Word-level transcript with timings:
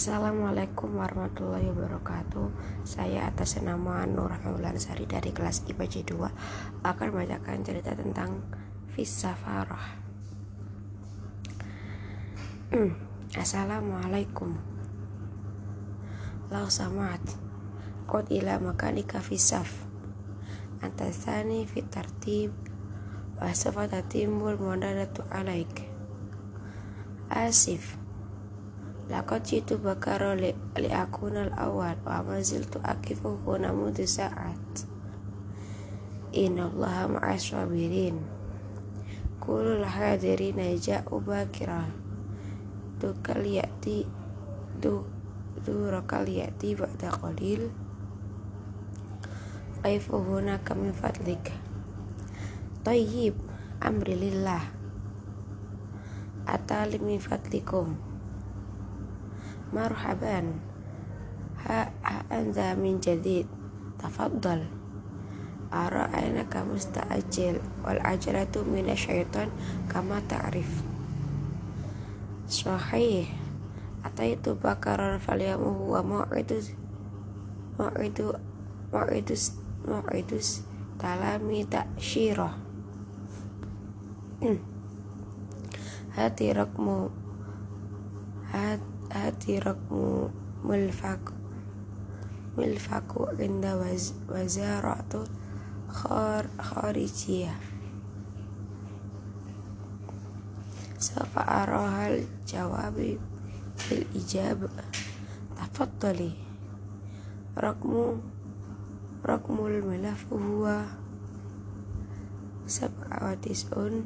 Assalamualaikum 0.00 0.96
warahmatullahi 0.96 1.76
wabarakatuh. 1.76 2.48
Saya 2.88 3.28
atas 3.28 3.60
nama 3.60 4.08
Nur 4.08 4.32
Sari 4.80 5.04
dari 5.04 5.28
kelas 5.28 5.68
IPA 5.68 6.16
2 6.80 6.88
Akan 6.88 7.12
membacakan 7.12 7.60
cerita 7.60 7.92
tentang 7.92 8.40
Fisafarah. 8.96 10.00
Hmm. 12.72 12.96
Assalamualaikum. 13.36 14.56
Lau 16.48 16.72
samat 16.72 17.20
Qad 18.08 18.32
ila 18.32 18.56
makanika 18.56 19.20
fisaf. 19.20 19.84
Antasani 20.80 21.68
fitartib 21.68 22.56
Wasafata 23.36 24.00
timbul 24.08 24.56
muadadatu 24.56 25.28
alaik. 25.28 25.92
Asif 27.28 27.99
Laqad 29.10 29.42
jitu 29.42 29.74
bakaro 29.82 30.38
li, 30.38 30.54
li 30.78 30.86
akunal 30.86 31.50
awal 31.58 31.98
wa 32.06 32.22
akifu 32.86 33.42
kuna 33.42 33.74
mudu 33.74 34.06
sa'at. 34.06 34.86
Inna 36.30 36.70
allaha 36.70 37.10
ma'as 37.10 37.50
sabirin. 37.50 38.22
Kulul 39.42 39.82
hadirina 39.82 40.62
ja'u 40.78 41.18
bakira. 41.26 41.90
Du 43.02 43.10
kaliyati 43.18 44.06
du 44.78 45.02
du 45.66 45.90
rakaliyati 45.90 46.78
ba'da 46.78 47.10
qalil. 47.10 47.66
Kaifu 49.82 50.22
hunaka 50.22 50.78
min 50.78 50.94
fadlik. 50.94 51.50
Tayyib 52.86 53.34
amri 53.82 54.14
lillah 54.14 54.62
Atali 59.73 59.73
min 59.73 59.75
fadlikum. 59.75 59.75
مرحبا 59.75 60.39
ها, 61.65 61.91
ها 62.03 62.41
أنت 62.41 62.59
من 62.79 62.99
جديد 62.99 63.47
تفضل 63.99 64.65
أرى 65.73 66.05
أنك 66.15 66.57
مستعجل 66.57 67.59
والعجلة 67.85 68.55
من 68.73 68.89
الشيطان 68.89 69.49
كما 69.91 70.21
تعرف 70.29 70.83
صحيح 72.49 73.27
أتيت 74.05 74.49
بكرا 74.49 75.17
فاليوم 75.17 75.63
هو 75.63 76.03
موعد 76.03 76.63
موعد 77.79 78.39
موعد 78.93 79.37
موعد 79.87 80.41
تلامي 80.99 81.63
تأشيرة 81.63 82.57
هاتي 86.15 86.51
رقم 86.51 87.09
هات 88.53 88.79
hati 89.10 89.58
rakmu 89.58 90.30
mulfak 90.62 91.34
mulfaku 92.54 93.26
inda 93.42 93.74
waz, 93.74 94.14
wazaratu 94.30 95.26
khar 95.90 96.46
kharijiyah 96.58 97.58
Safa 101.00 101.64
arahal 101.64 102.28
jawabi 102.44 103.16
bil 103.88 104.04
ijab 104.12 104.68
tafaddali 105.56 106.36
rakmu 107.56 108.20
rakmul 109.24 109.80
milaf 109.80 110.28
huwa 110.28 110.84
sab'a 112.68 113.16
wa 113.16 113.32
tis'un 113.40 114.04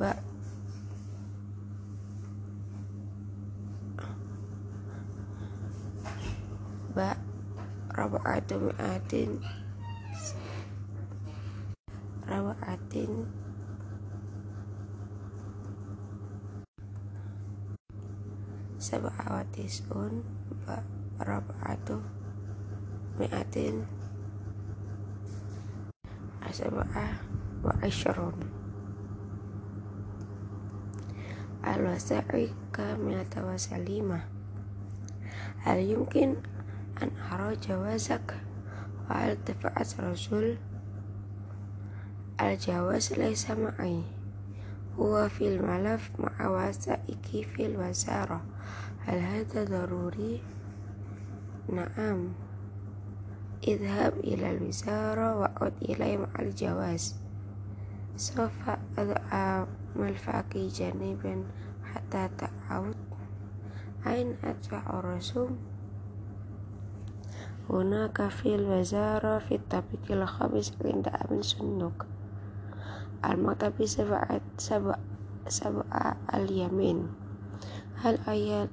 ba 0.00 0.16
ba 6.98 7.14
raba'atu 7.94 8.58
mi'atin 8.58 9.38
raba'atin 12.26 13.12
sab'a 18.82 19.14
wa 19.30 19.46
tis'un 19.54 20.26
ba 20.66 20.82
raba'atu 21.22 22.02
mi'atin 23.22 23.86
sab'a 26.50 27.06
wa 27.62 27.78
ashrun 27.78 28.34
al-wasa'i 31.62 32.50
kamilata 32.74 33.46
wa 33.46 33.54
salimah 33.54 34.26
hal 35.62 35.78
yumkin 35.78 36.57
an 36.98 37.14
ara 37.30 37.54
jawazak 37.54 38.34
wa 39.06 39.14
al 39.22 39.38
tafa'at 39.46 39.86
rasul 40.02 40.58
al 42.38 42.54
jawaz 42.58 43.14
huwa 44.98 45.30
fil 45.30 45.62
malaf 45.62 46.10
ma'a 46.18 46.50
wasaiki 46.50 47.46
fil 47.46 47.78
wasara 47.78 48.42
hal 49.06 49.22
hadha 49.22 49.62
daruri 49.62 50.42
na'am 51.70 52.34
idhab 53.62 54.18
ila 54.26 54.46
al 54.50 54.58
wizara 54.58 55.38
wa 55.38 55.48
ud 55.62 55.74
ilai 55.86 56.18
ma'al 56.18 56.50
jawaz 56.50 57.14
sofa 58.18 58.82
ad'a 58.98 59.70
malfaqi 59.94 60.66
janiban 60.66 61.46
hatta 61.86 62.26
ta'awud 67.68 67.84
ain 67.84 67.92
adfa'u 67.92 68.24
rasum 68.24 68.24
hunaka 68.24 68.30
fil 68.32 68.64
wazara 68.64 69.40
fit 69.40 69.60
tabiqil 69.68 70.24
khamis 70.24 70.72
inda 70.84 71.12
amin 71.20 71.44
sunnuk 71.44 72.06
al 73.20 73.36
maktabi 73.36 73.84
sab'at 73.84 74.40
sab'a 74.56 74.96
sab'a 75.48 76.16
al 76.32 76.48
hal 78.00 78.16
ayat 78.26 78.70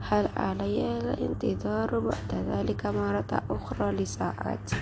hal 0.00 0.26
alaya 0.34 0.98
al 0.98 1.18
intidaru 1.22 2.02
ba'da 2.02 2.42
dhalika 2.42 2.90
marata 2.90 3.46
ukhra 3.46 3.94
li 3.94 4.06
sa'at 4.06 4.74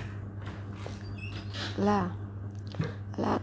la 1.76 2.08
la 3.18 3.36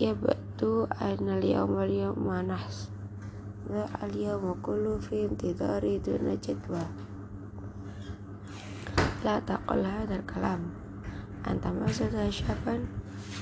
يبدو 0.00 0.84
أن 0.84 1.28
اليوم 1.28 1.78
اليوم 1.78 2.24
نحس 2.48 2.90
ذا 3.70 3.86
اليوم 4.02 4.54
كله 4.62 4.98
في 4.98 5.24
انتظار 5.24 5.82
دون 6.06 6.38
جدوى 6.44 6.84
لا 9.24 9.40
تقل 9.40 9.84
هذا 9.84 10.16
الكلام 10.16 10.60
أنت 11.50 11.66
ما 11.66 11.86
زلت 11.86 12.30
شابا 12.30 12.76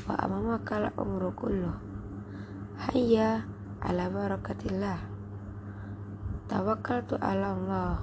وأمامك 0.08 0.72
العمر 0.72 1.32
كله 1.36 1.74
هيا 2.78 3.42
على 3.82 4.10
بركة 4.10 4.60
الله 4.66 4.98
توكلت 6.48 7.10
على 7.22 7.48
الله 7.52 7.98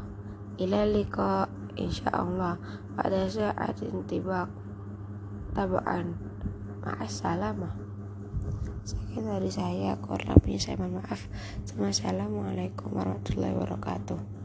إلى 0.59 0.77
اللقاء 0.83 1.49
إن 1.79 1.89
شاء 1.91 2.15
الله 2.23 2.57
بعد 2.97 3.27
ساعة 3.27 3.75
انطباق 3.93 4.49
طبعا 5.55 5.99
مع 6.85 6.95
السلامة 7.01 7.69
Sekian 8.86 9.28
dari 9.28 9.50
saya, 9.52 9.94
kurang 10.00 10.40
lebihnya 10.40 10.60
saya 10.60 10.76
mohon 10.80 10.98
maaf. 10.98 11.28
Assalamualaikum 11.76 12.96
warahmatullahi 12.96 13.52
wabarakatuh. 13.54 14.39